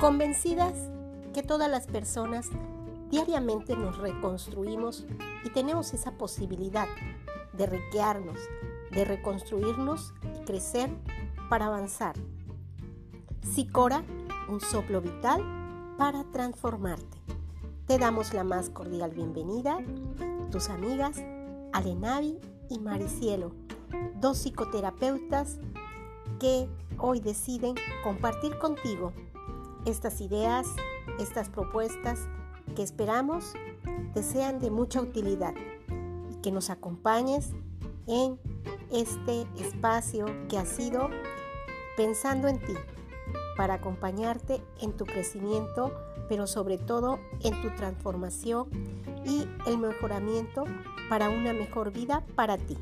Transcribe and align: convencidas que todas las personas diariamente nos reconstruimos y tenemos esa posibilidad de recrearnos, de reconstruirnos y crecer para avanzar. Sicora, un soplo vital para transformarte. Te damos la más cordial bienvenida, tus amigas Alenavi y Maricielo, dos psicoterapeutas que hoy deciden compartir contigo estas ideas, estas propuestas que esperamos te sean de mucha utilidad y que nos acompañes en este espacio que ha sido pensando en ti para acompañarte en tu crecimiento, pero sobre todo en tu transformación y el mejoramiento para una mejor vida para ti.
convencidas 0.00 0.72
que 1.34 1.42
todas 1.42 1.70
las 1.70 1.86
personas 1.86 2.48
diariamente 3.10 3.76
nos 3.76 3.98
reconstruimos 3.98 5.04
y 5.44 5.50
tenemos 5.50 5.92
esa 5.92 6.12
posibilidad 6.12 6.88
de 7.52 7.66
recrearnos, 7.66 8.38
de 8.92 9.04
reconstruirnos 9.04 10.14
y 10.40 10.44
crecer 10.46 10.88
para 11.50 11.66
avanzar. 11.66 12.14
Sicora, 13.42 14.02
un 14.48 14.62
soplo 14.62 15.02
vital 15.02 15.44
para 15.98 16.24
transformarte. 16.32 17.18
Te 17.86 17.98
damos 17.98 18.32
la 18.32 18.42
más 18.42 18.70
cordial 18.70 19.10
bienvenida, 19.10 19.80
tus 20.50 20.70
amigas 20.70 21.22
Alenavi 21.74 22.38
y 22.70 22.78
Maricielo, 22.78 23.52
dos 24.18 24.38
psicoterapeutas 24.38 25.58
que 26.38 26.70
hoy 26.96 27.20
deciden 27.20 27.74
compartir 28.02 28.56
contigo 28.58 29.12
estas 29.84 30.20
ideas, 30.20 30.66
estas 31.18 31.48
propuestas 31.48 32.28
que 32.74 32.82
esperamos 32.82 33.52
te 34.14 34.22
sean 34.22 34.58
de 34.58 34.70
mucha 34.70 35.00
utilidad 35.00 35.54
y 36.30 36.36
que 36.36 36.52
nos 36.52 36.70
acompañes 36.70 37.50
en 38.06 38.38
este 38.92 39.46
espacio 39.58 40.26
que 40.48 40.58
ha 40.58 40.66
sido 40.66 41.10
pensando 41.96 42.48
en 42.48 42.58
ti 42.58 42.74
para 43.56 43.74
acompañarte 43.74 44.62
en 44.80 44.96
tu 44.96 45.04
crecimiento, 45.04 45.92
pero 46.28 46.46
sobre 46.46 46.78
todo 46.78 47.18
en 47.42 47.60
tu 47.62 47.68
transformación 47.76 48.68
y 49.24 49.46
el 49.66 49.78
mejoramiento 49.78 50.64
para 51.08 51.28
una 51.28 51.52
mejor 51.52 51.92
vida 51.92 52.24
para 52.34 52.56
ti. 52.56 52.78